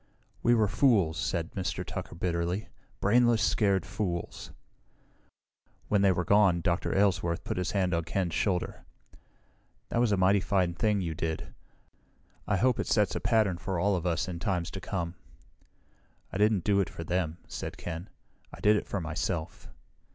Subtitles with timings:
[0.41, 1.85] "We were fools," said Mr.
[1.85, 2.69] Tucker bitterly.
[3.01, 4.49] "Brainless, scared fools."
[5.89, 6.97] When they were gone, Dr.
[6.97, 8.83] Aylesworth put his hand on Ken's shoulder.
[9.89, 11.53] "That was a mighty fine thing you did.
[12.47, 15.13] I hope it sets a pattern for all of us in times to come."
[16.33, 18.09] "I didn't do it for them," said Ken.
[18.51, 19.69] "I did it for myself."